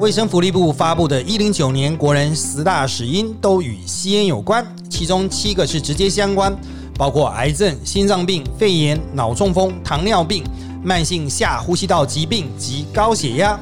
[0.00, 6.54] 卫生福利部发布的《一零九年国人十大死因》都与吸烟有关，其中七个是直接相关，
[6.98, 10.44] 包括癌症、心脏病、肺炎、脑中风、糖尿病、
[10.82, 13.58] 慢性下呼吸道疾病及高血压。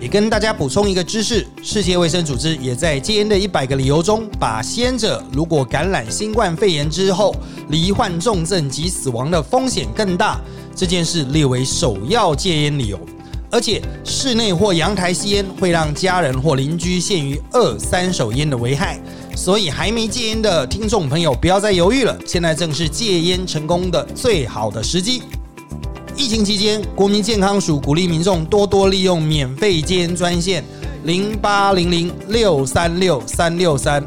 [0.00, 7.36] 也跟大家补充一个知识：世界卫生组织也在戒烟的一百个理由中，把吸烟者如果感染新冠肺炎之后
[7.68, 10.40] 罹患重症及死亡的风险更大
[10.74, 12.98] 这件事列为首要戒烟理由。
[13.50, 18.98] 而且室内或阳台吸烟会让家人或邻居陷于二三手烟的危害，
[19.36, 25.22] 所以还没戒烟的听众朋友不要再犹豫了，现在正是戒烟成功的最好的时机。
[26.16, 30.64] 疫情期间，国民健康署鼓励民众多多利用免费戒烟专线
[31.04, 34.02] 零八零零六三六三六三。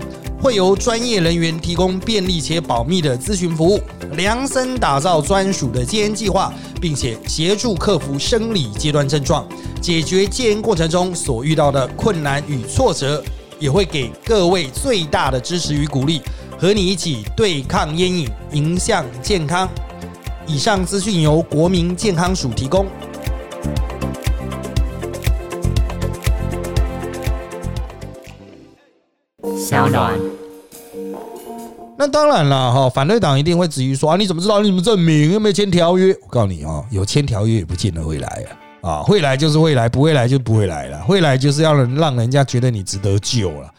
[0.45, 3.81] 会由专业人员提供便利且保密的咨询服务，
[4.11, 9.43] 量身打造专属的戒烟计划，并且协助克服生理阶段症状，
[9.81, 13.23] 解决戒烟过程中所遇到的困难与挫折，
[13.59, 16.21] 也会给各位最大的支持与鼓励，
[16.59, 19.67] 和你一起对抗烟瘾，迎向健康。
[20.45, 22.85] 以上资讯由国民健康署提供。
[29.67, 30.13] 小暖。
[31.97, 34.59] 那当然了哈，反对党一定会质疑说啊，你怎么知道？
[34.61, 35.33] 你怎么证明？
[35.33, 36.15] 又没签条约？
[36.21, 38.45] 我告诉你哦，有签条约也不见得会来
[38.83, 41.01] 啊，啊，会来就是会来，不会来就不会来了。
[41.01, 43.73] 会来就是要让人家觉得你值得救了。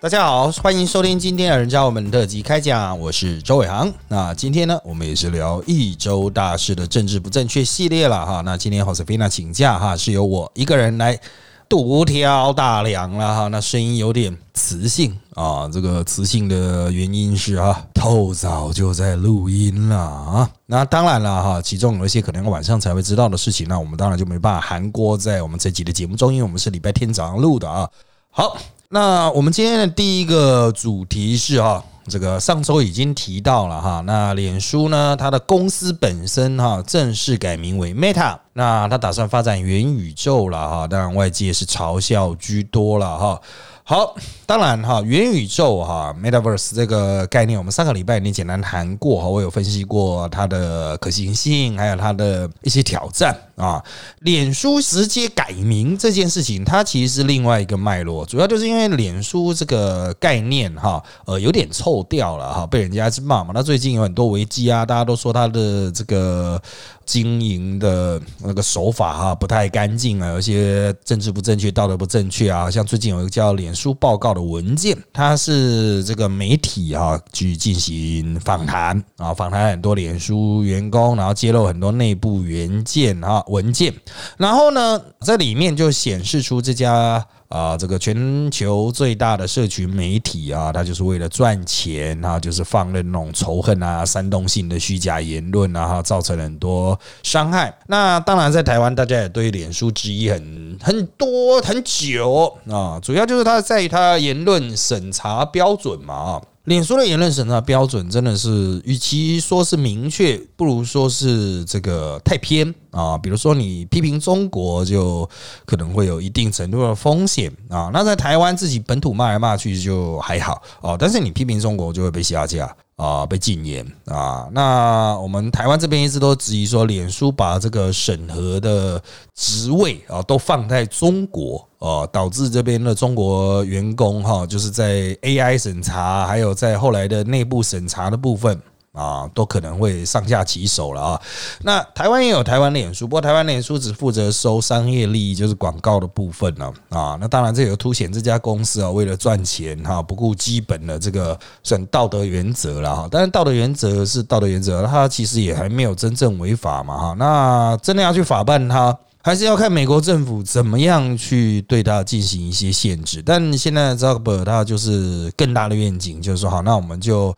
[0.00, 3.92] 大家好，欢迎收听今天的人教我们特辑开讲，我是周伟航。
[4.08, 8.40] 那今天呢，我们也是聊一周大事的政治不正确系列了哈。
[8.46, 11.20] 那今天 Josefina 请假哈，是由我一个人来。
[11.68, 15.68] 独挑大梁了哈，那声音有点磁性啊。
[15.68, 20.50] 这个磁性的原因是啊，透早就在录音了啊。
[20.66, 27.88] 那当然了哈，其中有一些可能晚上才会知道的事情，那我们当然就没办法含锅在我们这集的节目中，因为我们是礼拜天早上录的啊。
[28.30, 28.56] 好，
[28.88, 31.82] 那我们今天的第一个主题是哈。
[32.08, 43.40] 这个上周已经提到了哈，那脸书呢，它的公司本身哈正式改名为 Meta，那它打算发展元宇宙了哈，当然外界是嘲笑居多了哈。
[43.82, 44.14] 好，
[44.46, 53.82] 当然哈，元宇宙哈，Metaverse 这个概念，我们上个礼拜已经简单谈过哈，我有分析过它的可行性，还有它的一些挑战啊。
[54.20, 63.50] 脸书直接改名这件事情，它其实是另外一个脉络，主要就是因为脸书这个概念哈，呃，有点臭掉了哈，被人家骂嘛。
[63.54, 66.60] 那最近有很多危机啊，大家都说它的这个。
[67.06, 72.68] 经营的那个手法哈不太干净啊，有些政治不正确、道德不正确啊。
[72.68, 83.94] 像最近有一个叫“脸书报告”的文件，它是这个媒体哈去进行访谈啊，访谈很多脸书员工，然后揭露很多内部原件哈文件，
[84.36, 87.26] 然后呢，在里面就显示出这家。
[87.48, 97.72] 啊，这个全球最大的社群媒体啊，它就是为了赚钱啊，就是放任那种仇恨啊、煽动性的虚假言论啊，哈，造成了很多伤害。
[97.86, 106.42] 那当然，在台湾，大家也对脸书质疑很很多很久啊，主要就是它在于它言论审查标准嘛啊。
[106.66, 113.16] 脸书的言论审查标准真的是，与其说是明确，不如说是这个太偏啊。
[113.16, 115.28] 比如说，你批评中国，就
[115.64, 117.88] 可能会有一定程度的风险啊。
[117.92, 122.76] 那在台湾自己本土骂来骂去就还好哦，但是你批评中国就会被下架。
[122.96, 124.48] 啊，被禁言啊！
[124.52, 129.00] 那我们台湾这边一直都质疑说，脸书把这个审核的
[129.34, 138.58] 职位啊都放在中国啊，导致这边的中国员工哈，就是在 AI 审查，还有在后来的内部审查的部分。
[138.96, 141.20] 啊，都可能会上下其手了啊！
[141.60, 146.72] 那台湾也有台湾脸书，不过台湾脸书只负责收商业利益，就是广告的部分呢。
[146.88, 153.08] 啊，那当然这也凸显这家公司啊，为了赚钱哈，不顾基本的这个算道德原则了哈。
[153.10, 157.14] 但是道德原则是道德原则，它其实也还没有真正违法嘛哈。
[157.18, 163.22] 那真的要去法办它，还是要看美国政府怎么样去对它进行一些限制。
[163.22, 167.36] 但现在 z u c k e r 他就是更大的愿景，就是说好，那我们就。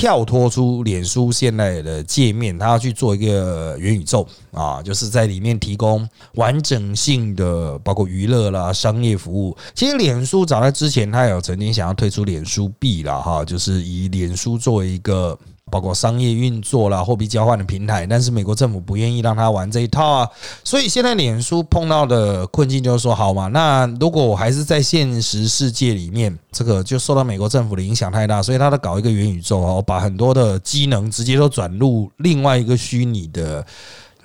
[0.00, 9.54] 跳脱出脸书现在的界面，他要去做一个元宇宙啊，就是在里面提供完整性的，包括娱乐啦、商业服务。
[9.74, 15.38] 其实脸书早在之前，他有曾经想要推出脸书币了哈，就是以脸书作为一个
[15.70, 20.28] 包括商业运作啦、货币交换的平台，但是美国政府不愿意让他玩这一套啊，
[20.64, 33.64] 所以现在脸书碰到的困境就是说，好嘛，那如果我还是在现实世界里面，这个就受到美国政府的影响太大，所以他在搞一个元宇宙哦，把很多的机能直接都转入另外一个虚拟的，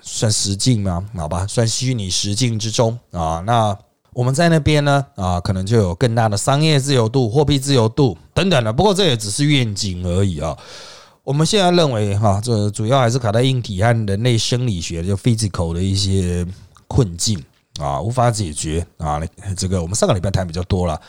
[0.01, 1.05] 算实境吗？
[1.15, 3.77] 好吧，算虚拟实境之中啊，那。
[4.15, 8.71] 我们在那边呢，啊，可能就有更大的商业自由度、货币自由度等等的。
[8.71, 10.55] 不过这也只是愿景而已啊。
[11.25, 16.45] 我们现在认为，哈，这主要还是卡在硬体和人类生理学就 physical 的一些
[16.87, 17.43] 困境
[17.79, 19.19] 啊，无法解决啊。
[19.57, 21.01] 这个我们上个礼拜谈比较多了。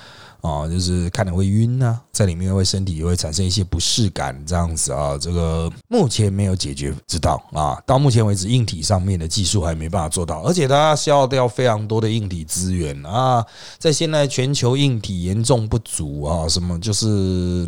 [0.46, 7.76] 啊，就是看了会晕呐，在里面会身体也会产生一些不适感，这样子啊，这个目前没有解决之道啊。
[7.84, 13.44] 到目前为止，硬体上面的技术还没办法做到，而且它消耗掉非常多的硬体资源啊。
[13.78, 17.06] 在现在全球硬体严重不足啊，什么就是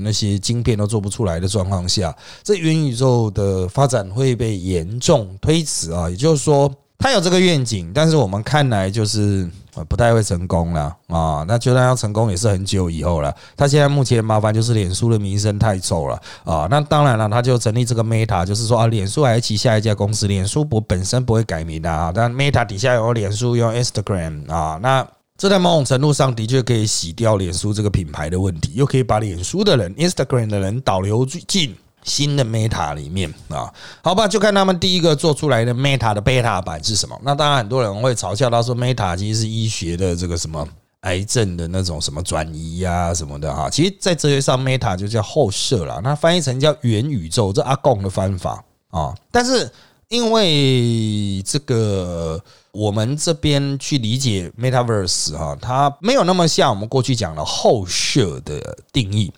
[0.01, 6.09] 那些晶片都做不出来的状况下，这元宇宙的发展会被严重推迟啊。
[6.09, 6.73] 也就是说。
[7.01, 9.49] 他有这个愿景，但是我们看来就是
[9.85, 11.45] 不太会成功了啊。
[11.47, 13.35] 那就算要成功，也是很久以后了。
[13.57, 16.67] 他现在目前麻烦就是脸书的名声太臭了啊。
[16.71, 22.13] 那当然了，他就成立这个 Meta，就是说啊，脸书还是旗下一家公司，脸书不本身不会改名的啊。
[22.15, 24.79] 但 Meta 底下有脸书，有 Instagram 啊。
[24.83, 31.77] 那这在某种程度上的确可以洗掉脸书这个品牌的问题，又可以把脸书的人、Instagram 的人导流进。
[32.05, 33.73] 新的 Meta 里面啊，
[34.03, 37.19] 好吧，就看他们第一个做出来的 Meta 的 Beta 版是什么。
[37.23, 40.67] 那当然，很多人会嘲笑他说，Meta 其实是医学的这个什么
[41.01, 43.69] 癌症的那种什么转移呀什么的哈。
[43.69, 49.15] 其实，在哲学上，Meta 就叫后设了，那翻译成叫元宇宙，这阿贡的方法啊。
[49.31, 49.71] 但是，
[50.09, 52.43] 因为这个
[52.73, 59.31] 我们这边去理解 Metaverse 哈，它没有那么像我们过去讲的后设的定义。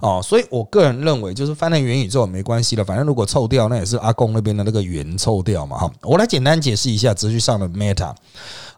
[0.00, 5.76] 哦，所以我个人认为，就是翻成元宇宙也没关系了，反正如果臭掉，那也是阿公那边的那个元臭掉嘛。
[5.78, 8.14] 哈，我来简单解释一下哲学上的 meta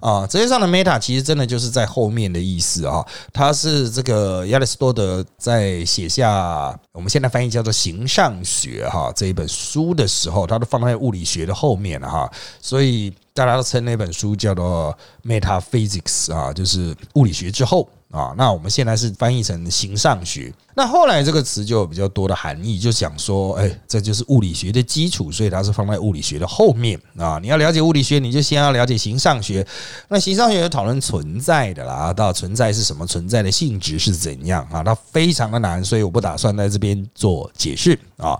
[0.00, 12.30] 啊，哲学上的 meta 其实真的就是在后面的意思啊，它是这个亚里士多德在写下我们现在翻译叫做形上学哈这一本书的时候，他都放在物理学的后面了哈，
[12.62, 17.88] 所以大家都称那本书叫做 metaphysics 啊，就是物理学之后。
[18.10, 20.52] 啊，那我们现在是翻译成形上学。
[20.74, 27.38] 那后来这个词就有比较多的含义，就讲说，哎，这就是物理学的基础，所以它是放在物理学的后面啊。
[27.40, 29.64] 你要了解物理学，你就先要了解形上学。
[30.08, 34.82] 那形上学有讨论存在的啦，到存在是什么，存在的性质是怎样啊？
[34.82, 38.38] 它非常的难，所以我不打算在这边做解释啊。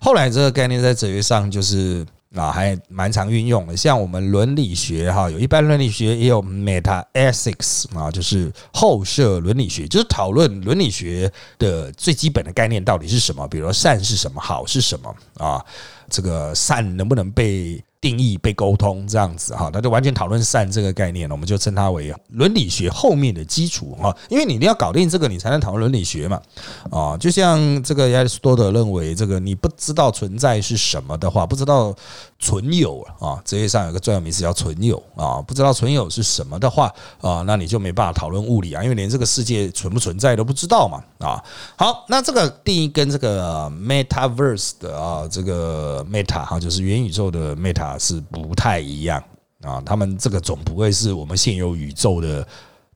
[0.00, 2.06] 后来这个概念在哲学上就是。
[2.34, 15.64] 啊，还蛮常运用的，像我们伦理学哈，有一般伦理学也有 meta ethics 啊，就是后设伦理学，就是讨论伦理学的最基本的概念到底是什么，比如说善是什么，好是什么啊，
[16.08, 17.82] 这个善能不能被。
[18.02, 26.42] 定义被沟通这样子哈，那就完全讨论善这个概念了，我们就称它为伦理学后面的基础哈，因为你一定要搞定这个，你才能讨论伦理学嘛
[26.90, 31.94] 啊，就像这个亚里士多德认为，这个你不知道存在是什么的话，不知道
[32.42, 41.42] 存有啊，哲学上有个专有名词叫存有啊，不知道存有是什么的话啊，那你就没办法讨论物理啊，因为连这个世界存不存在都不知道嘛啊。
[41.76, 47.92] 好，那这个定义跟这个 metaverse 的啊，这个 meta 哈，就是元宇宙的 meta。
[48.02, 49.22] 是不太一样
[49.60, 52.44] 啊，他们这个总不会是我们现有宇宙的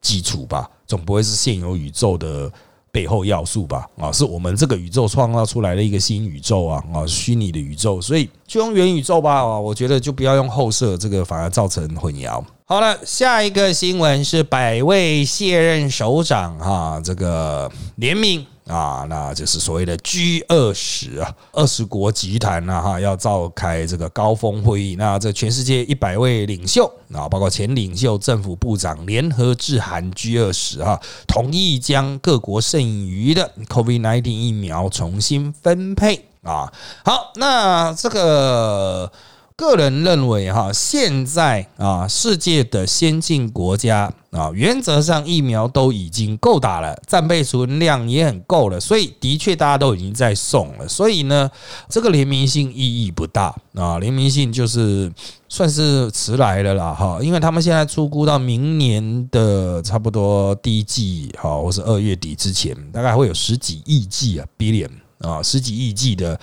[0.00, 0.68] 基础吧？
[0.84, 2.50] 总不会是现有宇宙的
[2.96, 3.86] 背后要素吧？
[3.98, 12.42] 啊，是我们这个宇宙创造出来的一个新宇宙啊啊，虚拟的宇宙，所以就用元宇宙吧啊，我觉得就不要用后设，这个反而造成混淆。
[12.64, 18.46] 好了，下一个新闻是百位卸任首长哈，这个联名。
[18.66, 24.96] 啊，那就是所谓的 G 二十啊，二十国集团呐哈，要召开这个高峰会议。
[24.96, 36.72] 那这全世界一百位领袖啊，包括前领袖、政府部长联合致函 G 二十哈，同意将各国剩余的 COVID-19 疫苗重新分配啊。
[37.04, 39.12] 好，那这个。
[39.56, 50.86] 个人认为，哈，现在啊，世界的先进国家啊，原则上疫苗都已经够打了，战备存量也很够了，所以的确大家都已经在送了。
[50.86, 51.50] 所以呢，
[51.88, 55.10] 这个联名性意义不大啊，联名性就是
[55.48, 64.90] 算是迟来了啦，哈，因为他们现在出估到明年的差不多第一季，哈，或是二月底之前，大概会有十几亿剂啊，billion。
[65.20, 66.38] 啊，十几亿剂的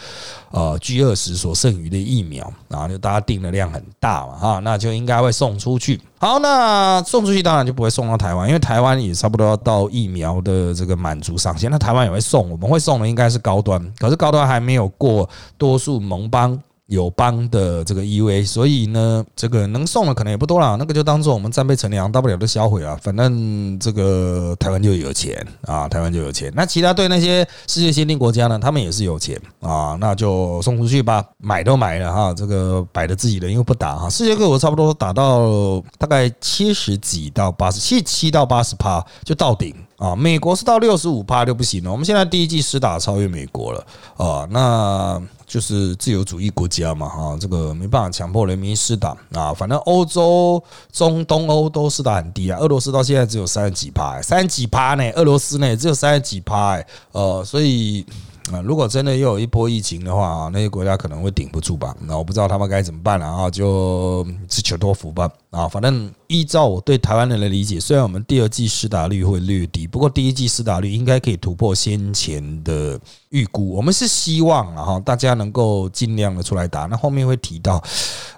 [0.51, 6.01] 呃 G 二十所剩余的疫苗，然后就大家订的量很大嘛，哈，那就应该会送出去。
[6.17, 11.69] 好，那送出去当然就不会送到台湾，因为台湾也差不多要到疫苗的这个满足上限。
[11.69, 16.59] 那台湾也会送，我们会送的应该是高端，可是高端还没有过多数盟邦。
[16.87, 22.99] 友邦的这个 EUA，所以呢，这个能送的可能也不多了，那个就当做我们战备陈粮，大不了都销毁啊。
[23.01, 26.51] 反正这个台湾就有钱啊，台湾就有钱。
[26.55, 34.09] 那其他对那些世界先进国家呢，他们也是有钱啊，那就送出去吧，买都买了哈，这个摆着自己的，因为不打哈。
[34.09, 41.91] 世界各国差不多打到大概七十几到八十七七到八十趴就到顶啊，美国是到六十五趴就不行了。
[41.91, 43.85] 我们现在第一季实打超越美国了
[44.17, 45.21] 啊，那。
[45.53, 49.53] 就是自由主义国家嘛，哈，这个没办法强迫人民施打啊。
[49.53, 50.59] 反正欧洲、
[50.91, 52.57] 中东欧都施打很低啊。
[52.57, 55.07] 俄罗斯到现在只有三十几趴，三十几趴呢？
[55.11, 58.03] 俄罗斯呢只有三十几趴，呃，所以。
[58.51, 61.95] 啊，如果真的又有一波疫情的话啊，那些国家可能会顶不住吧？
[62.01, 65.29] 那我不知道他们该怎么办了啊，就自求多福吧。
[65.49, 73.69] 啊，反正依照我对台湾人的理解，虽然我们第二季施打率会略低，不过第一季施打率应该可以突破先前的预估。
[73.73, 76.81] 我们是希望啊，哈，大家能够尽量的出来打。
[76.81, 77.81] 那后面会提到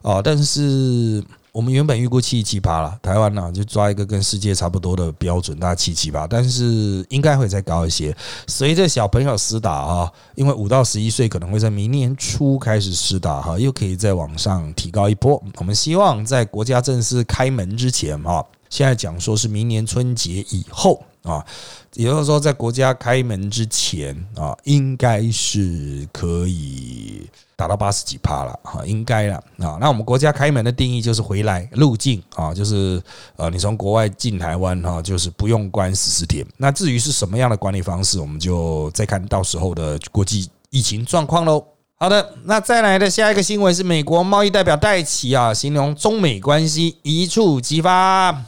[0.03, 1.23] 啊，但是。
[1.55, 8.13] 我们原本预估七七八了，台湾呢就抓一个跟世界差不多的标准，大概七七八，但是应该会再高一些。
[8.45, 15.41] 随着小朋友施打啊，因为五到十一岁可能会在明年初开始施打哈，又可以再往上提高一波。
[15.55, 21.45] 我们希望在国家正式开门之前哈，现在讲说是明年春节以后啊，
[21.93, 27.29] 也就是说在国家开门之前啊，应该是可以。
[27.57, 29.77] 达到八十几趴了哈，应该了啊。
[29.79, 33.01] 那我们国家开门的定义就是回来入境啊，就是
[33.37, 36.45] 呃，你从国外进台湾哈，就是不用关十四天。
[36.57, 41.65] 那至于是什么样的管理方式，我们就再看到时候的国际疫情状况喽。
[41.97, 47.91] 好的，那再来的下一个新闻是美国贸易代表戴奇啊，形容中美关系一触即发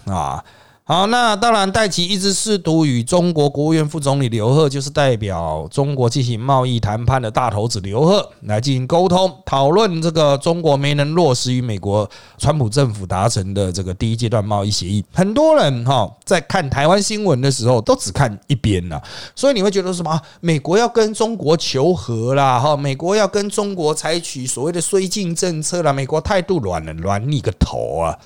[0.05, 0.43] 啊。
[0.89, 10.01] 好，那当然，戴奇一直试图与中国国务院副总理刘鹤，就是代表中国进行贸易谈判的大头子刘鹤，来进行沟通讨论。
[10.01, 15.03] 这个中国没能落实与美国川普政府达成的这个第一阶段贸易协议。
[15.11, 18.97] 很多人哈在看台湾新闻的时候，都只看一边呐，
[19.35, 20.17] 所以你会觉得什么？
[20.39, 28.17] 美国要跟中国求和啦，哈，美国要跟中国采取所谓的绥靖政策啦，美国态度软了，软你个头啊！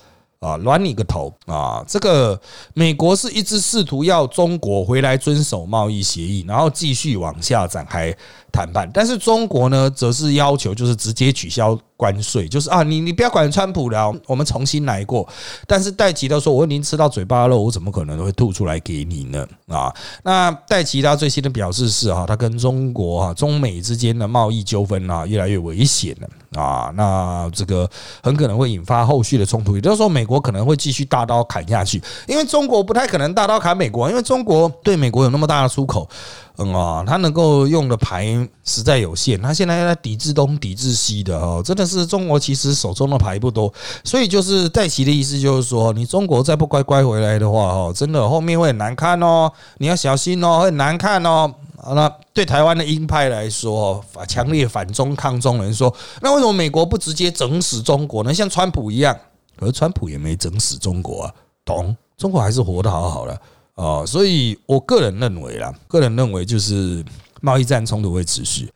[0.41, 1.85] 啊，软你个头啊！
[1.87, 2.39] 这个
[2.73, 8.11] 美国是一直试图要中国回来遵守贸易协议，然后继续往下展开
[8.51, 11.77] 谈判，但是中国呢，则是要求就是直接取消。
[12.01, 15.27] 关税就是啊，你你不要管川普了，我们重新来过。
[15.67, 19.47] 但是戴奇他说，我已经吃到嘴巴肉，我怎么可能会吐出来给你呢？
[19.67, 19.93] 啊，
[20.23, 27.87] 那戴奇他最新的表示是哈，他跟中国哈中美之间的贸易纠纷啊越来越危险了啊，那这个
[28.23, 36.09] 很可能会引发后续的冲突，也就是说，美国可能会继续大刀砍下去，因为中国不太可能大刀砍美国，因为中国对美国有那么大的出口。
[36.57, 38.25] 嗯啊，他能够用的牌
[38.63, 51.51] 实在有限，他现在在抵制东、抵制西的哦，真的是中国其实手中的牌不多，所以就是戴奇的意思就是说，你中国再不乖乖回来的话哦，真的后面会很难看哦，你要小心哦，会很难看哦。
[51.95, 55.91] 那对台湾的鹰派来说，反强烈反中抗中人说，
[56.21, 58.31] 那为什么美国不直接整死中国呢？
[58.31, 59.17] 像川普一样，
[59.57, 61.33] 可是川普也没整死中国啊，
[61.65, 61.95] 懂？
[62.17, 63.41] 中国还是活得好好的。
[63.75, 67.03] 哦，所以我个人认为啦，个人认为就是
[67.41, 68.69] 贸易战冲突会持续。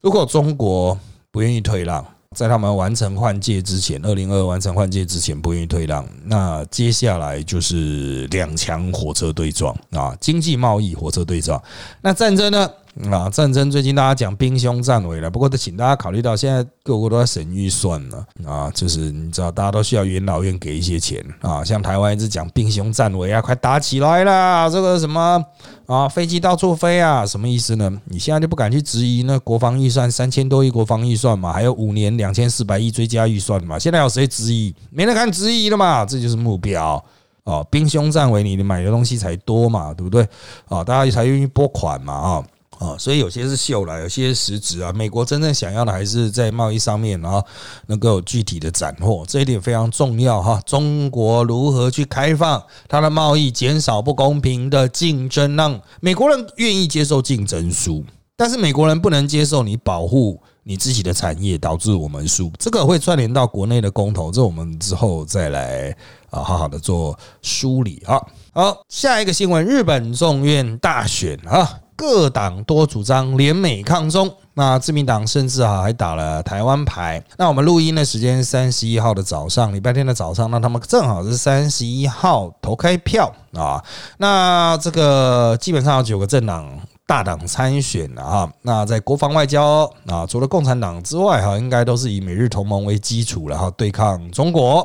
[0.00, 0.98] 如果中国
[1.30, 2.04] 不愿意退让，
[2.36, 11.62] 在他们完成换届之前，二零二完成换届之前不愿意退让，那接下来就是两强火车对撞啊，经济贸易火车对撞。
[12.02, 12.70] 那战争呢？
[13.10, 25.44] 啊，战争最近大家讲兵凶战危了，不过得请大家考虑到，现在各国都在省预算了啊，就是你知道，大家都需要元老院给一些钱啊，像台湾一直讲兵凶战危啊，快打起来啦，这个什么
[25.86, 27.92] 啊，飞机到处飞啊，什么意思呢？
[28.04, 34.72] 你现在就不敢去质疑那国防预算三千多亿国防预算嘛，还有五年两千四百亿追加预算嘛，现在有谁质疑？
[34.90, 37.04] 没人敢质疑了嘛，这就是目标
[37.42, 40.22] 哦，兵凶战危，你买的东西才多嘛，对不对？
[40.68, 42.44] 啊，大家才愿意拨款嘛，啊。
[42.78, 44.92] 啊，所以有些是秀了，有些实质啊。
[44.92, 47.42] 美国真正想要的还是在贸易上面，然后
[47.86, 50.60] 能够有具体的斩获，这一点非常重要哈。
[50.66, 58.04] 中国如何去开放它的贸易，减少不公平的竞争，让美国人愿意接受竞争输，
[58.36, 62.50] 但是美国人不能接受你保护你自己的产业，导致我们输。
[62.58, 65.96] 这个会串联到国内的公投，这我们之后再来
[66.30, 68.20] 啊，好好的做梳理啊。
[68.52, 71.80] 好，下一个新闻，日本众院大选啊。
[71.96, 74.32] 各党多主张联美抗中。
[74.54, 77.22] 那自民党甚至啊还打了台湾牌。
[77.36, 83.82] 那我们录音的时间三十一号的早上，礼拜天的早上，那他们正好是三十一号投开票啊。
[84.18, 86.68] 那这个基本上有九个政党。
[87.06, 94.82] 大党参选了哈，那在国防外交啊，除了共产党之外哈，应该都是以美日同盟为基础然后对抗中国。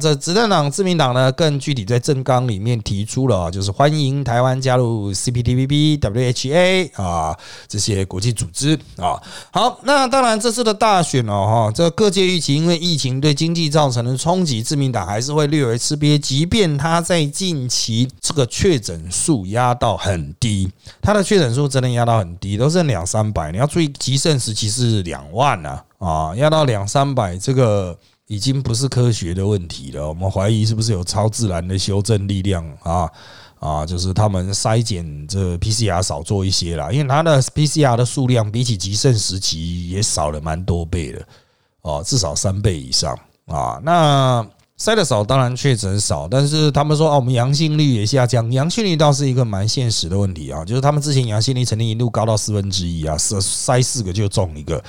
[0.00, 7.36] 这执政党自民党呢，更具体在政纲里面提出了，就是欢迎台湾加入 CPTPP、WHA 啊
[7.68, 9.20] 这些国际组织啊。
[9.50, 16.18] 好，那当然这次的大选哦，哈，这各界预期，因为疫情对经济造成的冲击，自民党还是会略为吃瘪。
[16.18, 20.70] 即便他在近期这个确诊数压到很低，
[21.00, 23.52] 他的确诊数真的压到很低，都是两三百。
[23.52, 27.96] 你要注意，极盛时期是两万呢，啊，压到两三百这个。
[28.32, 33.06] 已经不是科学的问题了，我们怀疑是不是有超自然的修正力量啊
[33.58, 41.22] 啊，就是他们筛检这 PCR 少做一些啦，因为它的 PCR 的数量比起极盛时期也少了蛮多倍的
[41.82, 43.14] 哦，至少三倍以上
[43.48, 43.78] 啊。
[43.84, 44.42] 那
[44.78, 54.82] 筛的少，当然确诊少，但是他们说哦，我们阳性率也下降，阳性率倒是一个蛮现实的问题啊，就是他们之前阳性率曾经一度高到四分之一啊，筛四个就中一个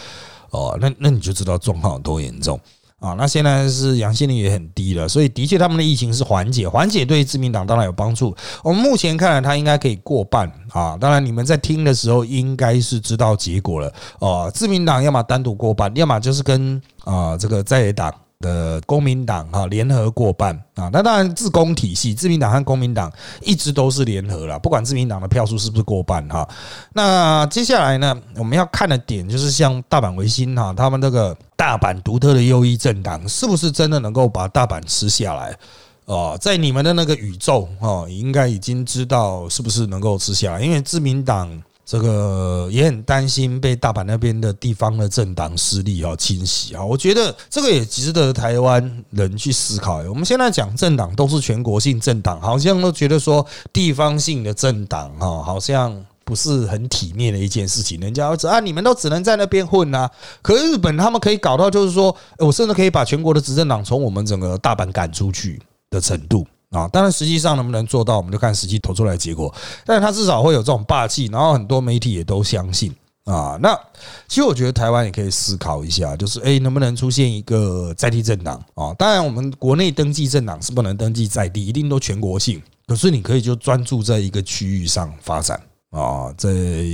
[0.52, 2.58] 哦，那那你就知道状况有多严重。
[3.04, 8.34] 啊，那现在是阳性率也很低了，所以的确他们的疫情是缓解，缓解对自民党当然有帮助。
[8.64, 10.96] 我们目前看来，他应该可以过半啊。
[10.98, 14.50] 当然，你们在听的时候应该是知道结果了哦。
[14.56, 18.14] 自民党要么单独过半，要么就是跟啊这个在野党。
[18.44, 23.10] 的公民党哈联合过半啊，那当然自公体系，自民党和公民党
[23.42, 26.48] 一直都是联合了，不管自民党的票数是不是过半哈。
[26.92, 35.58] 那接下来呢，我们要看的点就是像大阪维新哈，他们这个大阪独特的右翼政党，是不是真的能够把大阪吃下来？
[36.06, 41.50] 哦，在你们的那个宇宙哦，应该已经知道是不是能够吃下来，因为自民党。
[41.86, 49.98] 这个也很担心被大阪那边的地方的政党势力啊侵袭啊，我觉得这个也值得台湾人去思考。
[50.04, 58.00] 我们现在讲政党都是全国性政党，好像都觉得说地方性的政党哈，好像不是很体面的一件事情。
[58.00, 60.10] 人家只啊，你们都只能在那边混啊，
[60.42, 66.48] 可日本他们可以搞到就是说，我甚至可以把全国的执政党从我们整个大阪赶出去的程度。
[66.74, 69.54] 啊，当然，实际上能不能做到，我们就看实际投出来的结果。
[69.86, 72.92] 但是他至少会有这种霸气，然后很多媒体也都相信
[73.26, 73.56] 啊。
[73.62, 73.80] 那
[74.28, 78.92] 其实我觉得台湾也可以思考一下，就是诶，能不能出现一个在地政党啊？
[78.98, 82.60] 当然，我们国内登记政党是不能登记在地，一定都全国性。
[82.88, 86.50] 可是你可以就专注在一个区域上发展啊，在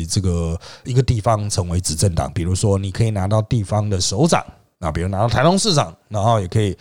[0.09, 2.29] 这个一个地方成为执政党。
[2.33, 4.45] 比如说，你可以拿到地方的首长
[4.79, 6.77] 啊，比如拿到台东市长，然后也可以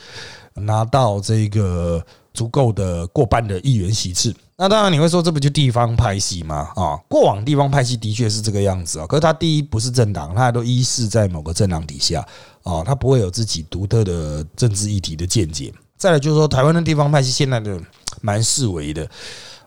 [0.55, 2.05] 拿到这个。
[2.39, 6.71] 足够的过半的议员席次，那当然你会说这不就地方派系吗？
[6.77, 9.07] 啊，过往地方派系的确是这个样子啊。
[9.09, 12.25] 可是他第一不是政党，他都依附在某个政党底下
[12.63, 15.75] 啊，他不会有自己独特的政治议题的见解。
[15.97, 17.77] 再来就是说，台湾的地方派系现在的
[18.21, 19.05] 蛮四维的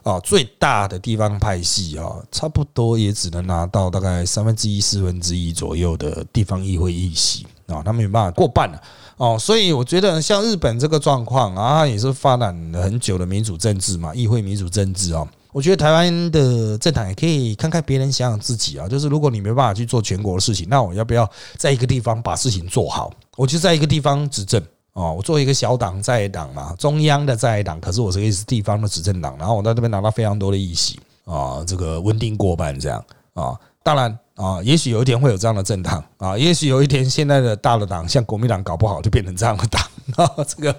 [0.02, 8.80] 啊，最大的地方派系啊，差不多也只能拿到大概三分之一、四分之一左右的地方议会议席啊，他没办法过半了。
[9.22, 15.28] 哦，所以我觉得像日本这个状况啊，也是发展了很久的民主政治嘛，议会民主政治哦。
[15.52, 18.88] 我觉得台湾的政党也可以看看别人，想想自己啊。
[18.88, 23.12] 就是如果你没办法去做全国的事情，那我要不要在一个地方把事情做好？
[23.36, 24.60] 我就在一个地方执政
[24.94, 33.04] 哦，我做一个小党在党嘛，中央的在党，可是我这个是地方的执政党，然后我在这边拿到非常多的议席啊，这个稳定过半这样
[33.34, 33.56] 啊。
[33.84, 34.18] 当然。
[34.34, 39.82] 啊，也许有一天会有这样的政党啊，也许有一天现在的大的党，像国民党搞不好就变成这样的党
[40.16, 40.44] 啊。
[40.44, 40.74] 这个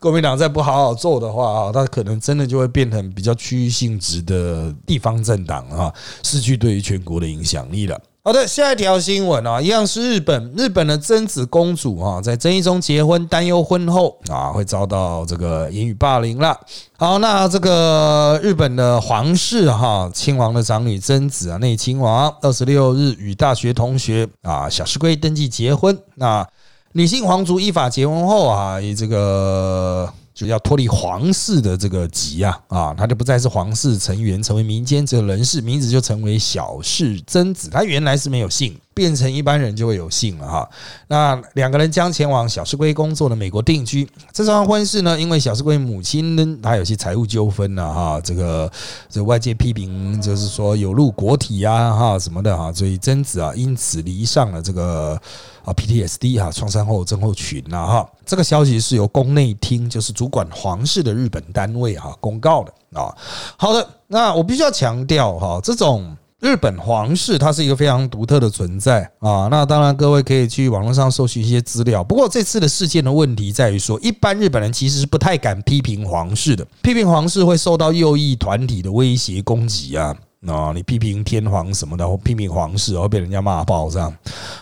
[0.00, 8.00] 国民党再不好好做的话啊，它可能真的就会变成比较区域性质的地方政党啊，失去对于全国的影响力了。
[8.26, 10.50] 好的，下一条新闻啊，一样是日本。
[10.56, 16.58] 日本的贞子公主啊，在争议中结婚，担忧婚后啊会遭到这个言语霸凌了。
[16.96, 25.94] 好，那这个日本的皇室哈，亲王的长女贞子啊，内亲王二十六日与大学同学啊小石龟登记结婚。
[26.14, 26.48] 那
[26.92, 30.10] 女性皇族依法结婚后啊，以这个。
[30.34, 37.70] 就要脱离皇室的这个籍啊啊，他就不再是皇室成员，成为民间这个人士，名字就成为小室贞子。
[37.70, 40.68] 他原来是没有姓，变成一般人就会有幸了哈。
[41.08, 44.08] 那两个人将前往小石龟工作的美国定居。
[44.32, 48.70] 这桩婚事呢，因为小石龟母亲呢，她有些财务纠纷呢哈，这个
[49.10, 55.20] 这外界批评就是说有入国体呀哈什么的哈，所以贞子啊因此离上了这个。
[55.64, 63.08] 啊，PTSD 哈，创伤后症候群呐哈，这个消息是由宫内厅，就是主管皇室的日本单位哈公告的啊。
[63.56, 69.48] 好的，那我必须要强调哈，这种日本皇室它是一个非常独特的存在啊。
[69.50, 72.04] 那当然，各位可以去网络上搜寻一些资料。
[72.04, 80.14] 不过这次的事件的问题在于说，一般日本人其实是不太敢批评皇室的，批评皇室会受到右翼团体的威胁攻击啊。
[80.46, 84.14] 啊，你批评天皇什么的，或批评皇室，然后被人家骂爆这样。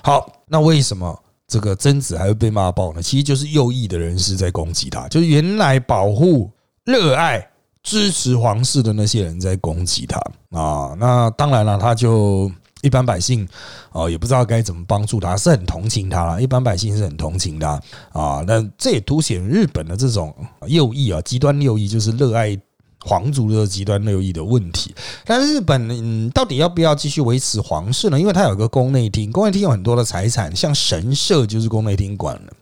[0.05, 1.19] 好，那为什么
[1.49, 3.03] 这个贞子还会被骂爆呢？
[3.03, 6.49] 其实就是右翼的人士在攻击他，就是原来保护、
[6.85, 7.45] 热爱、
[7.83, 10.19] 支持皇室的那些人在攻击他
[10.59, 10.95] 啊。
[10.99, 12.51] 那当然了，他就
[12.83, 13.47] 一般百姓
[13.93, 16.41] 哦，也不知道该怎么帮助他，是很同情他了。
[16.41, 17.81] 一般百姓是很同情他
[18.13, 18.45] 啊。
[18.47, 20.35] 那这也凸显日本的这种
[20.67, 22.59] 右翼啊，极端右翼，就是热爱。
[23.05, 28.21] 皇族的极端右翼的问题，但日本嗯，到底要不要继续维持皇室呢？
[28.21, 32.53] 因为它有个宫内厅，宫内厅有很多的财产，像神社就是宫内厅管的。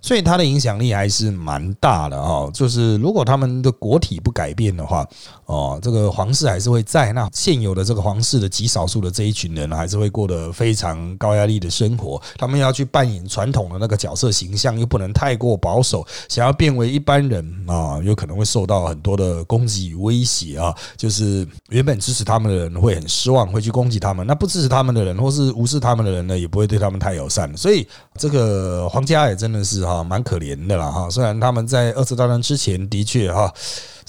[0.00, 2.50] 所以它的影响力还是蛮大的哦。
[2.52, 5.06] 就是如果他们的国体不改变的话，
[5.50, 7.12] 哦，这个皇室还是会在。
[7.12, 12.20] 那现有的这个皇室的极少数的这一群人，还是会过得非常高压力的生活。
[12.36, 16.06] 他们要去扮演传统的那个角色形象，又不能太过保守。
[16.28, 20.74] 想要变为一般人啊，有可能会受到很多的攻击与威胁啊。
[20.96, 27.56] 就是原本支持他们的人会很失望，会去攻击他们；那不支持他们的人，或是无视他们的人呢，也不会对他们太友善。
[27.56, 27.86] 所以
[28.18, 29.60] 这个皇家也真的。
[29.70, 31.08] 是哈，蛮可怜的啦哈。
[31.08, 33.52] 虽然他们在二次大战之前的确哈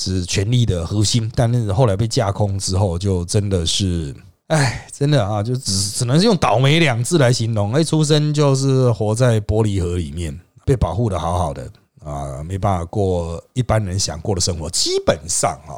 [0.02, 4.16] 是权力的核心，但是后来被架空之后，就真的是，
[4.48, 7.80] 哎，真的啊，就只只能是用倒霉两字来形容。
[7.80, 10.36] 一出生就是活在玻璃盒里面，
[10.66, 11.70] 被保护的好好的
[12.04, 14.70] 啊，没办法过一般人想过的生活。
[14.70, 15.78] 基本上啊。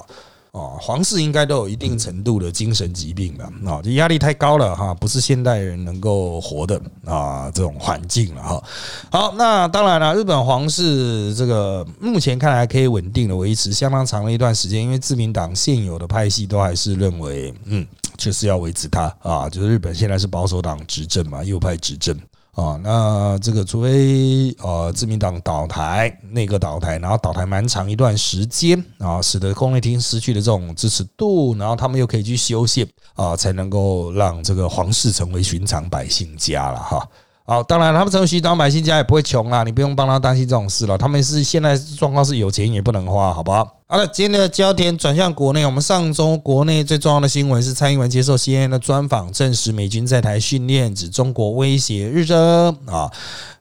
[0.53, 8.63] 皇室应该都有一定程度的精神疾病了，啊，这压力太高了哈，不是现代人能够活的啊这种环境了哈。
[9.09, 22.15] 好，那当然了，日本皇室这个目前看来可以稳定的维持相当长的一段时间，因为自民党现有的派系都还是认为，嗯，就是要维持它啊，就是日本现在是保守党执政嘛，右派执政。
[22.53, 37.07] 啊，那这个除非呃自民党倒台，内阁倒台，然后倒台蛮长一段时间啊，使得宫内厅失去了这种支持度，然后他们又可以去修宪啊，才能够让这个皇室成为寻常百姓家了哈。
[37.45, 40.97] 好，当然他们成为寻常百姓家也不会穷啦，你不用帮他担心这种事了。
[40.97, 43.67] 他们是现在状况是有钱也不能花，好不好？
[43.85, 45.65] 好了，今天的焦点转向国内。
[45.65, 53.11] 我们上周国内最重要的新闻是蔡英文接受 CNN 的专访，证实美军在台训练，指中国威胁日增啊。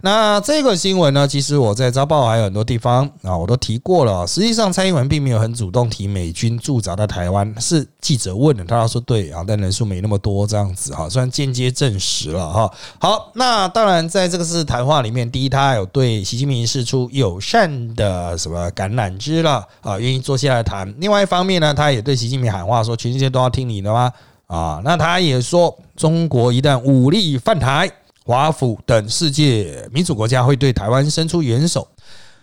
[0.04, 4.26] 那这个新闻呢，其实我在早报还有很多地方啊，我都提过了。
[4.26, 12.72] 实际上，蔡英文并没有很主动提美军驻扎在台湾，是记者问的，他要说对啊，但人数没那么多这样子哈，虽然间接证实了哈。
[12.98, 20.22] 好，那当然在这个是谈话里面，第一，他有对习近平示出友善的什么橄榄枝了啊，愿意。
[20.22, 20.94] 坐下来谈。
[20.98, 24.12] 另外一方面呢，他也对习近平喊话说：“全世界都要听你的吗？”
[24.46, 27.90] 啊，那他也说，中国一旦武力犯台，
[28.24, 31.88] 华府等世界民主国家会对台湾伸出援手。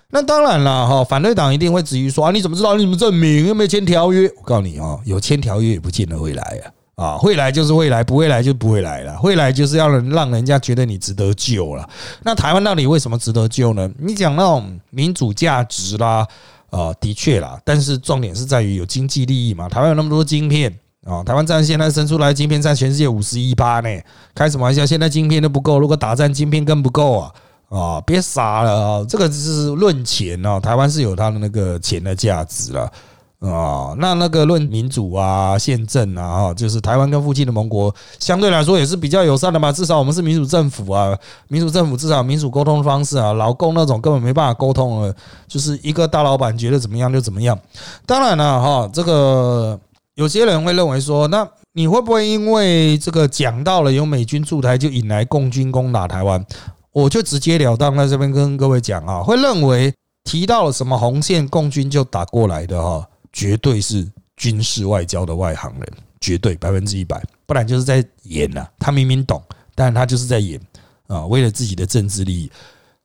[0.10, 2.76] 那当然了，哈，反对党一定会质疑说：“啊，你怎么知道？
[2.76, 3.48] 你怎么证明？
[3.48, 6.66] 有没签条约？”我告诉你哦，有签条约也不见得会来啊。
[6.96, 9.16] 啊，会来就是会来，不会来就不会来了。
[9.18, 11.88] 会来就是要让人家觉得你值得救了。
[12.24, 13.90] 那台湾到底为什么值得救呢？
[14.00, 16.28] 你讲那种民主价值啦。
[16.70, 19.68] 啊，的确啦，但是重点是在于有经济利益嘛。
[19.68, 20.74] 台湾有那么多晶片
[21.06, 23.90] 啊，台湾占现在生出来晶片占全世界五十一趴呢，
[24.36, 24.86] 开什么玩笑？
[24.86, 27.34] 现在晶片都不够，如果打战晶片更不够啊！
[27.70, 32.92] 啊，别傻了啊，这个是论钱哦，台湾是有它的那个钱的价值了。
[33.40, 39.72] 啊，那那个论民主啊、宪政啊，哈，就是台湾跟附近的盟国相对来说也是比较友善的嘛。
[39.72, 45.16] 至少我们是民主政府啊，民主政府至少民主沟通方式啊，劳工那种根本没办法沟通了，
[45.48, 47.58] 就是一个大老板觉得怎么样就怎么样。
[48.06, 49.80] 当然了，哈，这个
[50.16, 56.46] 有些人会认为说，那你会不会因为这个讲到了有美军驻台就引来共军攻打台湾？
[56.92, 59.94] 我就直截了当在这边跟各位讲啊，会认为
[60.26, 63.08] 提到了什么红线，共军就打过来的哈。
[63.32, 68.68] 绝对是军事外交的外行人，绝对百分之一百，不然就是在演呐。
[68.80, 69.42] 他明明懂，
[69.76, 70.60] 但他就是在演
[71.08, 72.52] 啊，为了自己的政治利益。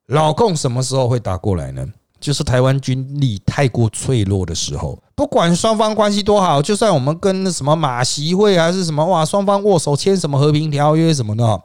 [0.07, 1.87] 老共什么时候会打过来呢？
[2.21, 4.99] 就是台湾军力太过脆弱的时候。
[5.15, 11.63] 不管双方关系多好，就算我们跟什么马习会还是什么哇，双方握手签什么和平条约什么的。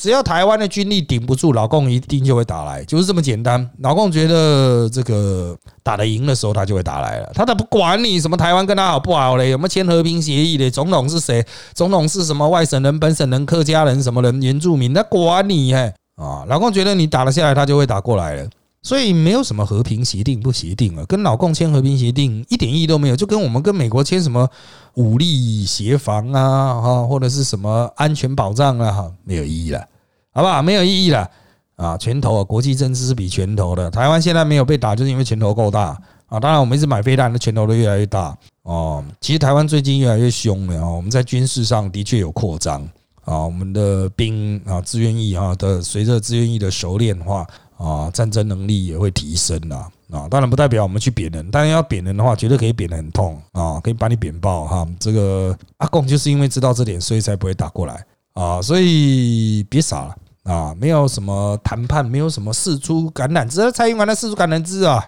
[0.00, 3.68] 只要台湾的军力顶不住，老共一定就会打来，就是这么简单。
[3.80, 7.30] 老共觉得这个打得赢的时候，他就会打来了。
[7.34, 10.70] 他都不管你什么台湾跟他好不好嘞，有没有签和平协议的？
[10.70, 11.44] 总统是谁？
[11.74, 14.94] 总统是什么外省人、本省人、客家人什么人、原住民？
[14.94, 16.46] 他管你嘿啊！
[16.48, 18.48] 老共觉得你打得下来，他就会打过来了
[18.82, 24.48] 所以没有什么和平协定不协定了，跟老共签和平协定一点意义都没有，就跟我们跟美国签什么
[24.94, 29.86] 武力协防啊，哈，或者是什么安全保障啊，哈，没有意义了，
[30.32, 30.62] 好不好？
[30.62, 31.30] 没有意义了
[31.76, 31.96] 啊！
[31.96, 33.90] 拳头啊，国际政治是比拳头的。
[33.90, 36.38] 台湾现在没有被打，就是因为拳头够大啊。
[36.38, 39.04] 当然，我们一直买飞弹，的拳头都越来越大哦。
[39.20, 42.82] 其实台湾最近越来越凶了啊，我们在军事上的确有扩张
[43.24, 47.46] 啊，我们的兵啊，志愿役啊的随着志愿役的熟练化。
[47.80, 49.88] 啊，战争能力也会提升啦。
[50.10, 54.86] 啊，当然不代表我们去扁人，但是要扁人的话，绝对可以扁得很痛啊，可以把你扁爆哈。
[54.98, 58.04] 这个阿贡就是因为知道这点，所以才不会打过来
[58.40, 58.62] 啊。
[58.62, 65.04] 所以别傻了啊，没有什么谈判，没有什么四出橄榄枝，蔡英文的四出橄榄枝啊，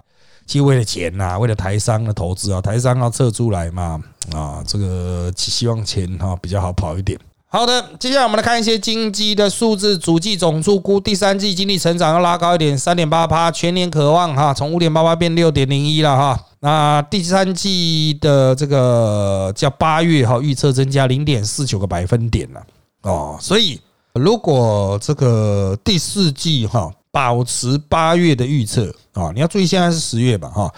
[0.46, 4.00] 其实为了钱呐，为了台商的投资啊，台商要撤出来嘛
[4.32, 7.18] 啊，这个希望钱哈比较好跑一点。
[7.48, 9.98] 好的，接下来我们来看一些经济的数字。
[9.98, 16.40] 主计总数估第三季经济成长要拉高一点，三点八趴，全年渴望哈从五点八八变六点零一了哈。
[16.60, 22.62] 那第三季的这个叫八月哈预测增加零点四九个百分点了
[23.02, 23.38] 哦。
[23.40, 23.80] 所以
[24.14, 30.72] 如果这个第四季哈保持八月的预测啊，你要注意现在是十月吧哈。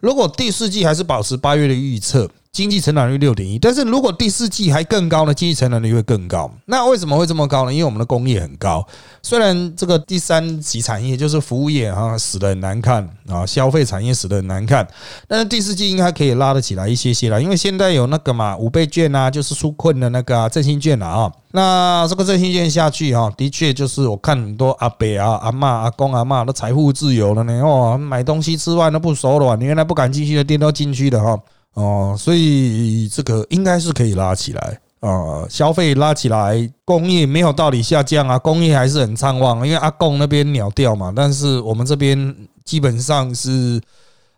[0.00, 2.30] 如果第四季还是保持八月的预测。
[2.52, 5.32] 经济成长率六点一，但是如果第四季还更高呢？
[5.32, 6.50] 经济成长率会更高。
[6.66, 7.72] 那为什么会这么高呢？
[7.72, 8.84] 因为我们的工业很高，
[9.22, 14.84] 虽然这个第三级产业就是服务业啊死的很难看啊，消费产业死的很难看，
[15.28, 21.32] 但是第四季应该可以拉得起来一些些了，因为现在有那个嘛五倍券啊，就是纾困的那个振兴券了啊。
[21.52, 31.38] 那这个振兴券下去哈，的确就是我看很多阿伯啊、阿妈、阿公、阿妈都财富自由了呢哦，买东西吃饭都不收了，你原来不敢进去的店都进去了哈。
[31.74, 43.80] 哦，所以这个应该是可以拉起来啊，消费拉起来，工业没有道理下降啊，工业还是很畅旺，因为阿贡那边鸟掉嘛，但是我们这边基本上是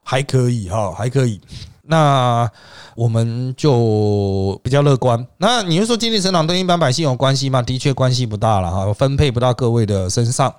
[0.05, 1.41] 还可以哈，还可以。
[1.85, 2.49] 那
[2.95, 5.27] 我们就比较乐观。
[5.39, 7.61] 那你是说经济成长跟一般百姓有关系吗？
[7.61, 10.55] 的确关系不大了哈，分配不到各位的身上，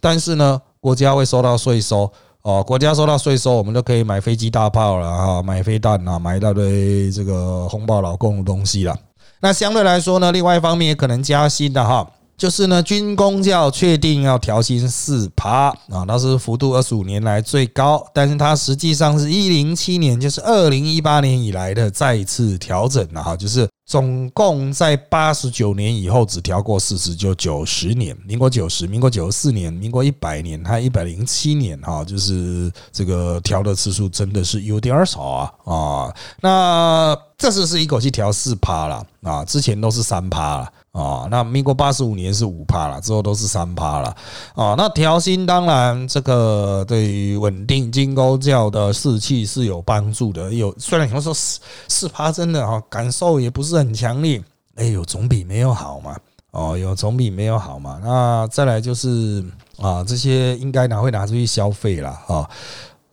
[0.00, 2.12] 但是呢，国家会收到税收。
[2.46, 8.96] 哦，国家收到税收，我们都可以买飞机大炮了哈，买飞弹啊，买一大堆这个红包老公的东西了。
[9.40, 23.68] 那相对来说呢，另外一方面也可能加薪的哈，就是呢，军工教确定要调薪四趴啊，那是幅度二十五年来最高，但是它实际上是一零七年，就是二零一八年以来的再次调整了哈，就是。
[23.86, 36.14] 总共在八十九年以后只调过四次，就九十年，民国九十、民国九十四年、民国一百年，还一百零七年，哈，就是这个调的次数真的是有点少啊啊！
[36.40, 40.72] 那这次是一口气调四趴了啊，之前都是三趴了。
[40.92, 44.16] 啊，那民国八十五年是五趴了，之后都是三趴了。
[44.54, 50.50] 啊，那调薪当然这个对于稳定金钩教的士气是有帮助的。
[50.54, 54.42] 有虽然有时候四四趴真的哈感受也不是很强烈，
[54.76, 56.16] 哎，有总比没有好嘛。
[56.52, 58.00] 哦，有总比没有好嘛。
[58.02, 59.44] 那再来就是
[59.76, 62.48] 啊，这些应该拿会拿出去消费了啊。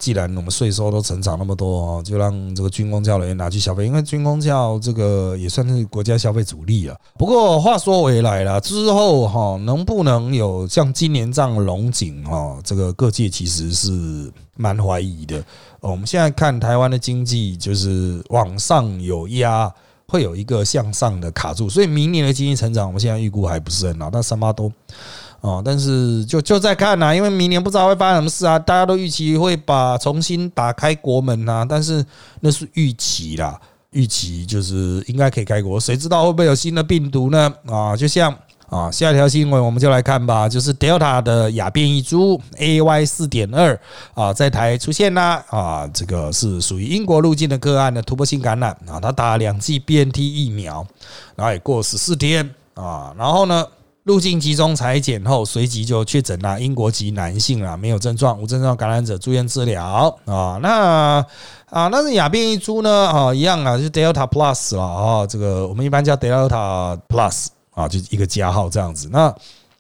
[0.04, 6.96] 既然我们税收都成长那么多，就让这个军工教人员拿去消费，因为军工教这个也算是国家消费主力了。
[7.18, 15.42] 不过话说回来了，之后哈能不能有像今年这样龙井哈，这个各界其实是蛮怀疑的。
[15.80, 19.74] 我们现在看台湾的经济就是往上有压，
[20.10, 24.70] 会有一个向上的卡住，所以明年的经济成长，我们现在预估还不是很好，但三八多。
[25.44, 32.06] 哦，但是就就在看呐，因为明年不知道会发生什么事啊，大家都预期会把重新打开国门呐，但是
[32.40, 37.54] 那是预期啦，预期就是应该可以开国，谁知道会不会有新的病毒呢？
[37.68, 38.34] 啊，就像
[38.70, 43.78] 啊，下一条新闻我们就来看吧，就是 Delta 的亚变异株 AY 四点二
[44.14, 50.88] 啊，在台出现啦啊，这个是属于英国路径的个案的突破性感染啊，他打两剂 BNT 疫苗，
[51.36, 53.68] 然后也过十四天啊，然后呢？
[54.04, 60.60] 入境集中裁剪后，随即就确诊了英国籍男性啊，没有症状，无症状感染者住院治疗啊。
[60.62, 61.26] 那
[61.70, 65.26] 啊，那是亚变异株呢啊，一样啊，就 Delta Plus 了啊。
[65.26, 69.08] 这个我们一般叫 Delta Plus 啊，就一个加号这样子。
[69.10, 69.34] 那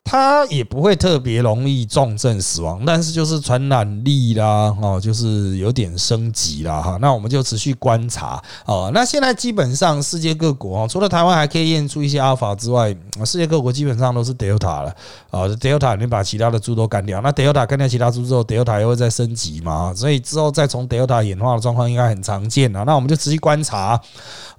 [0.05, 6.97] 它也不会特别容易重症死亡，但是就是传染力啦，哦，就是有点升级啦，哈。
[7.01, 8.91] 那我们就持续观察哦。
[8.93, 14.95] 那现在基本上世界各国哦，除了台湾还可以验出一些阿尔法之外，世界各国基本上都是 Delta 了
[15.31, 15.47] 啊。
[15.47, 19.93] Delta 你把其他的猪都干掉，那 Delta 干掉其他猪之后，Delta 又会再升级嘛？
[19.95, 22.83] 所以之后再从 Delta 演化的状况应该很常见啊。
[22.85, 23.99] 那我们就持续观察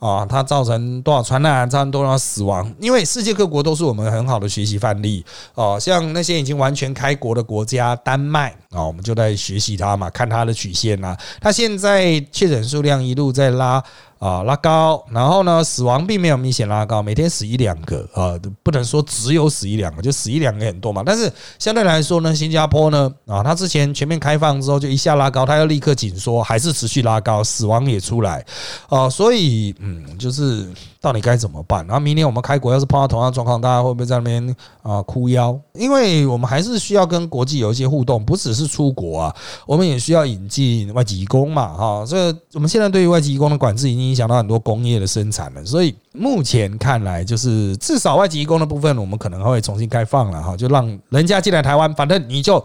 [0.07, 2.71] 啊，它造成多少传染，造成多少死亡？
[2.79, 5.25] 因为世界各国都是我们很好的学习范例。
[5.55, 13.83] 哦，像那些已经完全开国的国家，丹麦啊，我们就在学习它嘛，看它的曲线啊，它现在确诊数量一路在拉。
[14.18, 21.03] 啊，拉高，然后呢，死亡并没有明显拉高，每天死一两个啊，不能说只有死一两个，就死一两个很多嘛。
[21.05, 28.44] 但是相对来说呢，新加坡呢，啊，它之前全面开放之后就一下拉高，它又立刻紧缩，还是持续拉高，死亡也出来，
[28.88, 30.68] 啊，所以嗯，就是
[31.05, 31.87] 到底该怎么办？
[31.87, 35.61] 然后明年我们开国要是碰到同样状况，大家会不会在那边啊哭腰？
[35.75, 39.37] 因为我们还是需要跟国际有一些互动，不只是出国啊，
[39.67, 44.05] 我们也需要引进外籍工嘛，哈，所以我们现在对于外籍工的管制已经。
[44.05, 52.64] 影响到很多工业的生产了，所以目前看来，就是至少外籍工的部分，我们可能会重新开放了哈，就让人家进来台湾，反正你就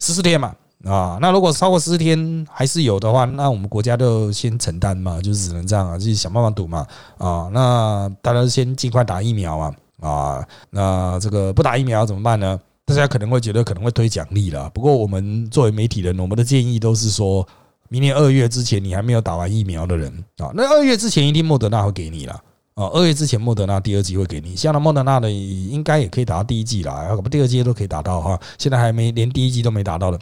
[0.00, 0.52] 十四天嘛
[0.84, 1.18] 啊。
[1.20, 6.86] 那如果超过十四天还是有的话，那我们国家就先承担嘛，就是只能这样啊，自己想办法赌嘛
[7.18, 7.50] 啊。
[7.52, 10.46] 那大家先尽快打疫苗嘛啊。
[10.70, 12.58] 那这个不打疫苗怎么办呢？
[12.84, 14.70] 大家可能会觉得可能会推奖励了。
[14.70, 17.46] 不过我们作为媒体人，我们的建议都是说。
[17.90, 22.42] 明年二月之前，你还没有打完疫苗的人啊，那二月之前一定莫德纳会给你了
[22.74, 22.86] 啊。
[22.92, 28.38] 二月之前莫德纳第二季会给你，像那莫德纳的应该也可以打到第一季了，第二季都可以打到哈。
[28.58, 30.18] 现在还没连第一季都没打到的，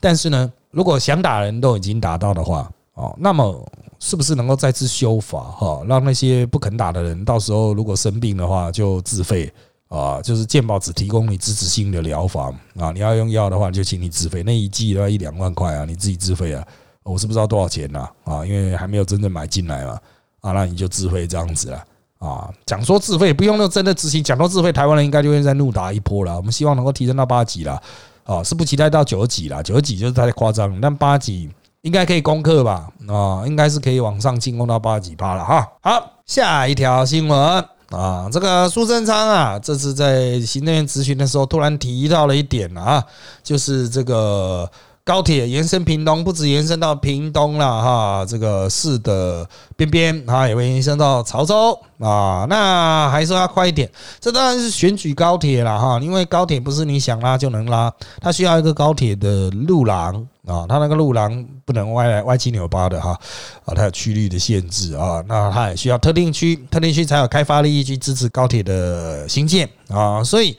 [0.00, 3.64] 但是呢，如果想打人都已经打到的话哦，那么
[4.00, 9.52] 是不是能够再次修法哈，让那些不肯打的人，到时候如果生病的话就自费
[9.88, 16.66] 啊，就是健保只提供你支持性的疗法啊，你要用药的话就请你自费，那一季都要一两万块啊，你自己自费啊。
[17.04, 19.98] 我是不知道多少钱呐啊，因为还没有真正买进来嘛
[20.40, 21.84] 啊，那你就自费这样子了
[22.18, 22.48] 啊。
[22.64, 26.36] 讲说自费不用那真的执行，讲到自费，台湾人应该就会再怒打一波了。
[26.36, 27.80] 我们希望能够提升到八级了
[28.24, 31.50] 啊，是不期待到九级了，九级就是太夸张，但八级
[31.82, 35.66] 应该可以攻克吧啊，应该是可以往上进攻到八级八了哈。
[35.82, 43.04] 好，下一条新闻啊，这个苏贞昌啊，这次在行政院咨询的时候突然提到了一点啊，
[43.42, 44.70] 就是这个。
[45.08, 52.44] 高铁延伸屏东，不止延伸到屏东了哈，这个市的边边啊，也会延伸到潮州啊。
[52.46, 53.90] 那还说要快一点，
[54.20, 57.90] 这当然是选举高铁了哈，因为高铁不是你想拉就能拉，
[58.20, 60.14] 它需要一个高铁的路廊
[60.46, 63.18] 啊，它那个路廊不能歪来歪七扭八的哈
[63.64, 70.54] 啊，它有区域的限制啊，那它也需要特定区，特定区才有开发利益去支持高铁的新建啊，所以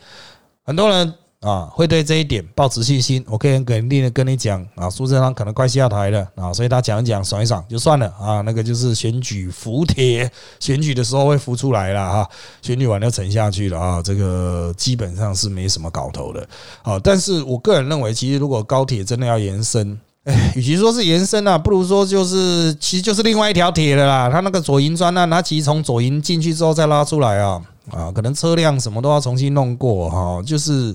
[0.66, 1.14] 很多人。
[1.42, 3.24] 啊，会对这一点抱持信心。
[3.30, 8.42] 我可以很肯定的跟你讲啊，苏贞昌可能快下台了啊，所以他讲一讲爽一爽就算了啊。
[8.42, 12.30] 那个就是选举浮帖，选举的时候会浮出来了哈，
[12.62, 14.02] 选举完就沉下去了啊。
[14.02, 16.46] 这个基本上是没什么搞头的。
[16.82, 24.30] 好，但是我个人认为，其实如果高铁真的要延伸，哎，与其说是延伸啊，不如说就是其实就是另外一条铁了啦。
[24.30, 30.94] 它那个左营专案，它其实从左营进去之后再拉出来啊啊，可能车辆什么都要重新弄过哈，就是。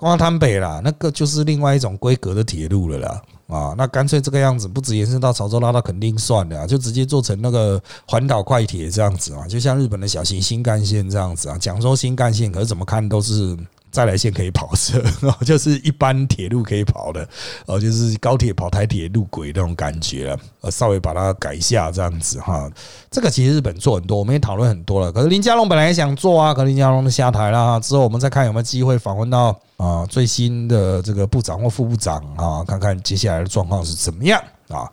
[0.00, 13.54] 光滩北啦，那个就是另外一种规格的铁路了啦，啊，那干脆这个样子，不止延伸到潮州拉到肯定算的，就直接做成那个环岛快铁这样子啊，就像日本的小型新干线这样子啊，讲说新干线，可是怎么看都是。
[13.90, 15.02] 再来线可以跑车，
[15.44, 17.28] 就是一般铁路可以跑的，
[17.66, 22.70] 哦，就是高铁跑台铁路轨那种感觉了，呃，稍微把它改一下这样子哈。
[23.10, 25.10] 这个其实日本做很多，我们也讨论很多了。
[25.12, 34.88] 可是林佳龙本来也想做啊，可是林佳龙下台了，之后我们再看有没有机会访问到啊最新的这个部长或副部长啊，看看接下来的状况是怎么样啊。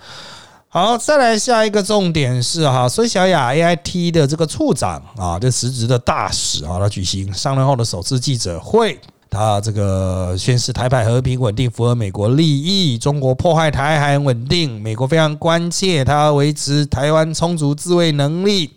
[0.79, 8.99] 好，再来下一个重点是哈，孙小雅 A I T 的这个处长啊，这辞职的大使啊，他举行上任后的首次记者会。
[9.27, 18.76] 他这个宣示台海和平稳定符合美国利益，中国破坏台海稳定，美国非常关切，他维持台湾充足自卫能力。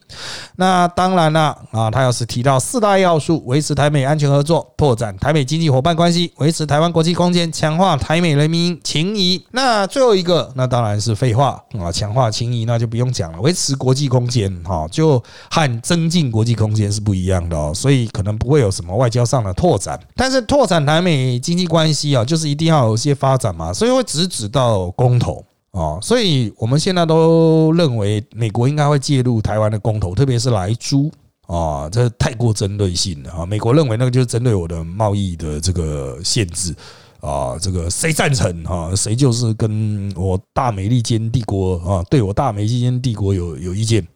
[0.57, 9.43] 那当然了啊，他要是提到四大要素，维持台美安全合作，拓展台美经济伙伴关系，维持台湾国际空间，强化台美人民情谊。
[9.53, 20.41] 那最后一个，那当然是废话啊，强化情谊那就不用讲了，维持国际空间哈，就和增进国际空间是不一样的哦，所以可能不会有什么外交上的拓展，但是。
[20.51, 31.11] 拓展台美经济关系啊，就是一定要有一些发展嘛，所以会直指到公投啊，所以我们现在都认为美国应该会介入台湾的公投，特别是来猪
[31.47, 33.47] 啊，这太过针对性了啊。
[33.47, 36.75] 美国认为那个就是针对我的贸易的这个限制
[37.21, 44.07] 啊，这个谁赞成啊，谁就是跟我大美利坚帝国啊，对我大美利坚帝国有有意见。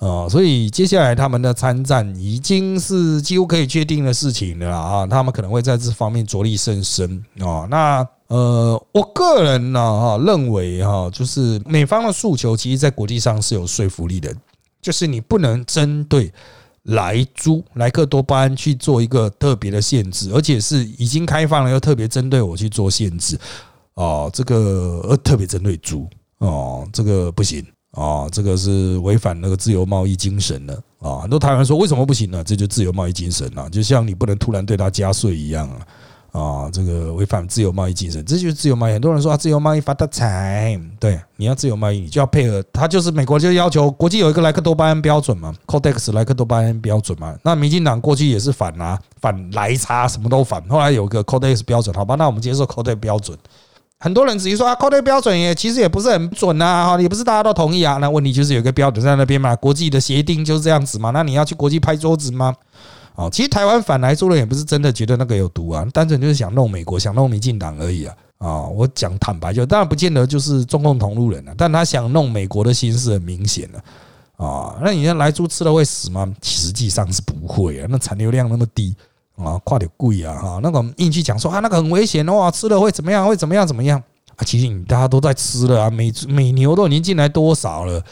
[0.00, 5.06] 啊，所以接下来他们的参战已经是几乎可以确定的事情了啊！
[5.06, 7.66] 他们可能会在这方面着力甚深啊。
[7.70, 14.34] 那呃，我个人呢哈认为哈，就是美方的诉求，其实在国际上是有说服力的，
[14.82, 16.32] 就是你不能针对
[16.82, 23.38] 莱猪莱克多巴胺去做一个特别的限制，而且是已经开放了，又特别针对我去做限制。
[23.94, 26.08] 哦，这个呃特别针对猪
[26.38, 31.20] 哦，这个不行哦，这个是违反那个自由贸易精神的啊。
[31.20, 32.42] 很多台湾说为什么不行呢？
[32.42, 35.86] 这就自由贸易精神啊，就像你不能突然对他加税一样啊。
[36.34, 38.92] 啊，这个违反自由贸易精神，这就是自由贸易。
[38.92, 42.60] 很多人说啊，自由贸易发大财，对，你要自由贸易，你就要配合。
[42.72, 47.36] 他就是美国就要求国际有一个莱克多巴胺标准嘛，Codex 莱克多巴胺标准嘛。
[47.44, 50.60] 那民进党过去也是反啊，反莱差，什么都反。
[50.68, 53.38] 后来有个 Codex 标准，好吧，那我们接受 Codex 标准。
[54.00, 57.98] 很多人质疑说啊，Codex 标准也其实也不是很准啊，哈，也不是大家都同意啊。
[57.98, 61.10] 那问题就是有个标准在那边嘛，国际的协定就是这样子嘛。
[61.10, 62.52] 那你要去国际拍桌子吗？
[63.16, 68.16] 哦，其实台湾反来猪人也不是真的觉得那个有毒啊，单纯就是想弄美国，想弄民进党而已啊！
[68.38, 73.80] 啊，我讲坦白就，当然不见得就是中共同路人了，但他想弄美国的心思很明显了
[74.36, 74.76] 啊。
[74.82, 76.30] 那你来猪吃了会死吗？
[76.42, 78.94] 实际上是不会啊，那产流量那么低
[79.36, 80.60] 啊，快点贵啊哈！
[80.60, 83.26] 那个硬去讲说啊，那个很危险哇，吃了会怎么样？
[83.26, 83.64] 会怎么样？
[83.64, 84.02] 怎么样
[84.36, 84.42] 啊？
[84.44, 88.02] 其实你大家都在吃了啊，美美牛都已经进来多少了？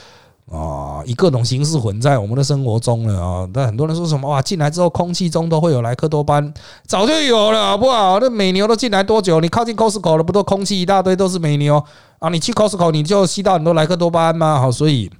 [0.51, 3.49] 啊，以各种形式混在我们的生活中了啊！
[3.55, 4.29] 但很多人说什么？
[4.29, 6.55] 哇，进来之后空气中都会有莱克多巴胺，
[6.87, 8.19] 早就有了，好不好？
[8.21, 9.41] 那美牛都进来多久？
[9.41, 11.83] 你靠近 Costco 了，不都空气一大堆都是美牛。
[12.19, 12.29] 啊？
[12.29, 14.61] 你去 Costco 你就吸到很多莱克多巴胺吗？
[14.61, 15.11] 好，所以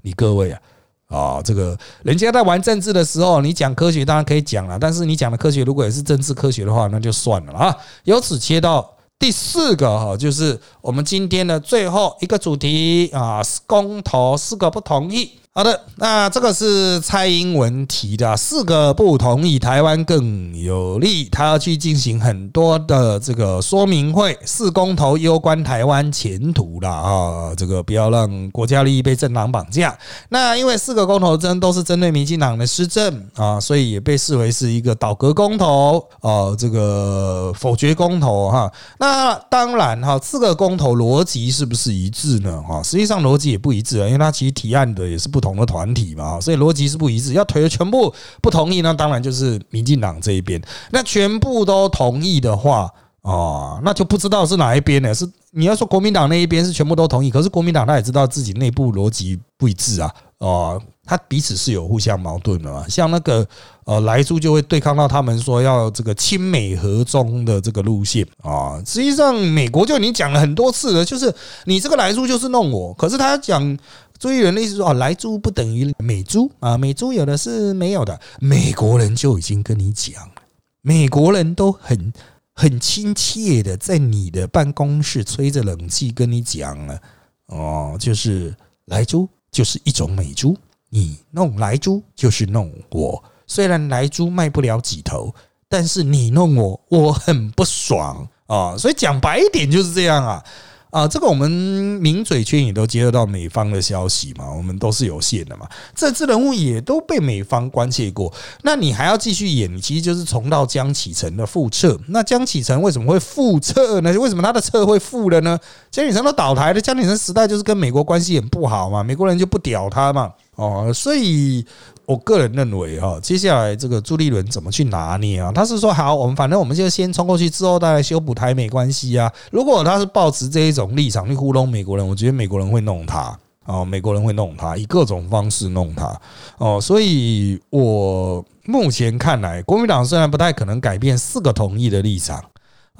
[0.00, 0.60] 你各位啊，
[1.08, 7.76] 啊，这个人家在玩政治的时候，你讲科学当然可以讲了，但是你讲的科学如果也是政治科学的话，那就算了啊。
[8.04, 8.90] 由此切到。
[9.22, 15.30] 第四个哈，就是我们今天的最后一个主题啊，公投四个不同意。
[15.54, 29.94] 好的，那这个是蔡英文提的四个不同意，台湾更有利，他要去进行很多的这个说明会，四公投攸关台湾前途的啊，这个不要让国家利益被政党绑架。
[30.30, 38.72] 那因为四个公投真都是针对民进党的施政啊，所以也被视为是一个倒戈公投啊，这个否决公投哈。
[38.98, 42.62] 那当然哈，四个公投逻辑是不是一致呢？
[42.66, 45.41] 哈，实际上逻辑也不一致啊，因为它其实提案的也是不。
[45.42, 47.34] 同的团体嘛，所以逻辑是不一致。
[47.34, 50.62] 要推全部不同意，那当然就是民进党这一边。
[50.90, 52.88] 那全部都同意的话，
[53.22, 55.12] 哦，那就不知道是哪一边呢？
[55.12, 62.86] 是你要说国民党那一边是全部都同意，可是国民党他也知道自己内部逻辑不一致啊，哦，他彼此是有互相矛盾的嘛。
[62.88, 63.46] 像那个
[63.84, 68.80] 呃莱猪就会对抗到他们说要这个亲美合中的这个路线啊。
[68.86, 71.34] 实际上美国就已经讲了很多次了，就是
[71.64, 73.78] 你这个莱猪就是弄我，可是他讲。
[74.22, 78.20] 所以人的意思说哦，来猪不等于美猪啊，美猪有的是没有的。
[78.38, 80.34] 美国人就已经跟你讲了
[80.80, 82.12] 美国人都很
[82.54, 87.00] 很亲切的在你的办公室吹着冷气跟你讲了
[87.46, 88.54] 哦，就是
[88.84, 90.56] 来猪就是一种美猪，
[90.88, 93.20] 你弄来猪就是弄我。
[93.48, 95.34] 虽然来猪卖不了几头，
[95.68, 98.76] 但是你弄我，我很不爽啊。
[98.78, 100.44] 所以讲白一点就是这样啊。
[100.92, 105.66] 啊，这个我们名嘴圈也都接得到美方的消息嘛，我们都是有限的嘛。
[105.94, 108.30] 这支人物也都被美方关切过，
[108.62, 111.98] 那你还要继续演，其实就是重到江启臣的复测。
[112.08, 114.12] 那江启臣为什么会复测呢？
[114.18, 115.58] 为什么他的策会覆了呢？
[115.90, 120.30] 江启臣都倒台了，江启臣时代就是跟美国关系很不好嘛，美国人就不屌他嘛。
[120.56, 121.64] 哦，所以。
[122.12, 125.50] 我个人认为哈，接下来这个朱立伦怎么去拿捏啊？
[125.50, 129.32] 他是说好，我们反正我们就先冲过去，之后再来修补台美关系啊。
[129.50, 133.34] 如果他是抱持这一种立场去糊弄美国人，我觉得美国人会弄他
[133.64, 136.20] 哦，美国人会弄他，以各种方式弄他
[136.58, 136.78] 哦。
[136.78, 142.44] 所以我目前看来，国民党虽然不太可能改变四个同意的立场。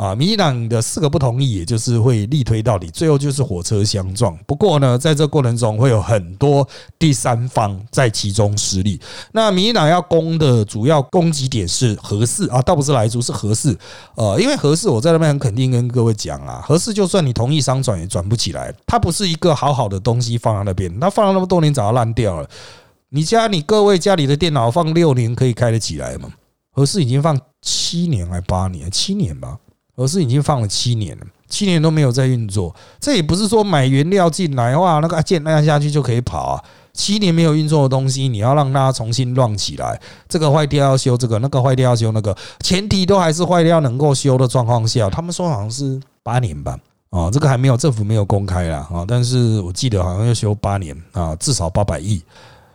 [0.02, 4.36] 啊，民进党的四个不同意，也就是会力推到底，最后就是火车相撞。
[4.48, 6.66] 不过呢，在这过程中会有很多
[6.98, 9.00] 第三方在其中失利。
[9.30, 13.78] 那民进党要攻的主要攻击点是合适啊，倒不是来租，是合适。
[14.16, 22.48] 呃，因为合适，我在那边很肯定跟各位讲啊，合适就算你同意商转也转不起来，它不是一个好好的东西放在那边，它放了那么多年早就烂掉了。
[23.10, 26.28] 你家你各位家里的电脑放六年可以开得起来吗？
[26.72, 29.58] 合适已经放七年还八年，七年吧。
[29.96, 32.74] 而是已经放了七年了，七年都没有在运作。
[33.00, 36.64] 这也不是说买原料进来哇，那个键按下去就可以跑啊。
[36.94, 45.08] 七年没有运作的东西，你要让它重新乱起来，这个坏掉要修这个，那个坏掉要修那个，前提都还是坏掉能够修的状况下。
[45.08, 46.78] 他们说好像是八年吧，
[47.08, 52.22] 啊，这个还没有政府没有公开啦啊，但是我记得好像要修八年啊，至少八百亿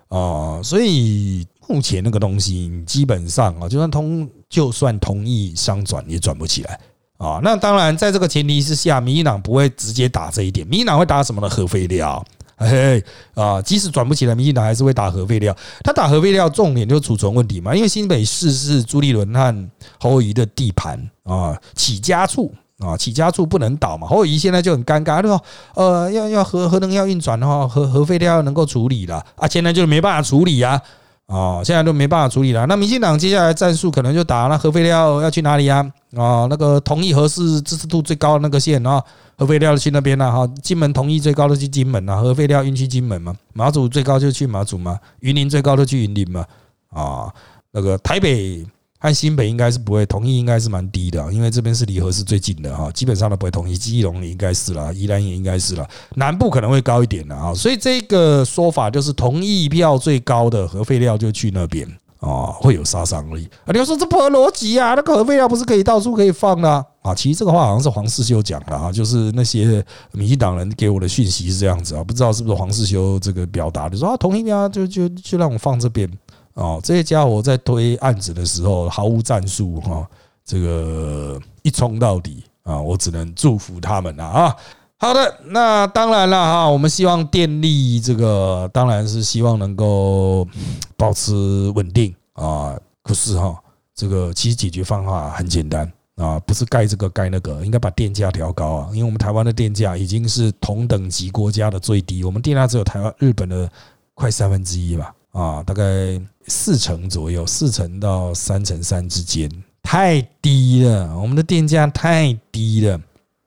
[0.07, 6.79] 啊，所以目前那个东西基本上啊，就算通就算同意商转也转不起来。
[7.17, 11.49] 啊，那当然，在这个前提之下，民进党不会直接打这一点，民进党会打什么呢？
[11.49, 12.23] 核废料
[12.57, 13.03] 嘿
[13.35, 15.55] 啊，即使转不起来，民进党还是会打核废料。
[15.83, 24.07] 他打核废料重点就是储存问题嘛，因为新北市是朱立伦和侯友的地盘啊，起家处啊，起家处不能倒嘛。
[24.07, 25.43] 侯友谊现在就很尴尬，他说
[25.75, 30.81] 呃，要要核核能要运转的话，核核废料要能够处理了啊，现在就没办法处理啊。
[31.27, 32.65] 哦，现在都没办法处理了。
[32.67, 35.85] 那民进党接下来战术可能就打那核废料要去哪里啊？
[36.15, 39.03] 哦，那个同意核四支持度最高的那个县啊，
[39.37, 40.47] 核废料去那边了哈。
[40.63, 43.35] 金门同意最高的去金门啊，核废料运去金门嘛。
[43.53, 46.45] 马祖最高就去马祖嘛，云林最高的去云林嘛。
[46.89, 47.33] 啊，
[47.71, 48.65] 那个台北。
[48.99, 53.77] 和新北应该是不会同意，应该是蛮低的，因为这边是离合是最近的哈，基本上都不会同意。
[53.77, 57.53] 基隆也应该是了，宜兰也应该是了，南部可能会高一点的啊。
[57.53, 61.87] 所以这个说法就是同意票最高的核废料就去那边
[62.19, 63.71] 啊，会有杀伤力啊。
[63.71, 64.95] 你要说这不合逻辑啊？
[64.95, 67.13] 那个核废料不是可以到处可以放的啊？
[67.13, 76.11] 其实这个话好像是黄世修讲的啊，就是那些民进党人给我的讯息是这样子啊，不知道是不是黄世修这个表达的说啊，同意票就就就让我放这边。
[76.57, 80.07] 哦，这些家伙在推案子的时候毫无战术哈，
[80.43, 84.55] 这个一冲到底啊，我只能祝福他们了啊。
[84.97, 90.47] 好的，那当然了哈，我们希望电力这个当然是希望能够
[90.95, 91.35] 保持
[91.75, 92.75] 稳定啊。
[93.03, 93.55] 可是哈，
[93.93, 98.89] 这个其实解决方法很简单啊，不是盖这个盖那个，应该把电价调高啊。
[98.93, 103.69] 因为我们台湾的电价已经是同等级国家的最低，我们电价只有台湾、日本的
[104.15, 105.13] 快三分之一吧。
[105.33, 109.49] 啊，大概四成左右，四成到三成三之间，
[109.83, 111.17] 太低了。
[111.19, 112.99] 我们的电价太低了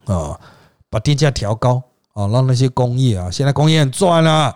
[0.04, 0.38] 啊，
[0.88, 1.82] 把电价调高
[2.12, 4.54] 啊，让那些工业啊，现在工业很赚啊，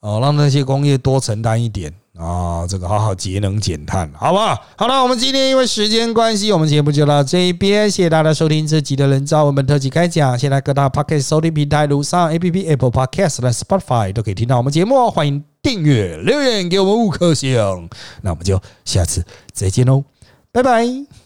[0.00, 4.54] 哦，让那些工业多承担一点啊，这个好好节能减碳，好不好？
[4.76, 10.38] 好了，我们今天因为时间关系，我们节目就到这一边，谢谢大家收听这集的人造文本特辑开讲。
[10.38, 15.55] 现在各大 Podcast 收听平台，如上 A P P Apple Podcast Spotify 都可以听到我们节目，欢迎。
[15.66, 17.56] 订阅留言给我们五颗星，
[18.22, 20.04] 那我们就下次再见喽，
[20.52, 21.25] 拜拜。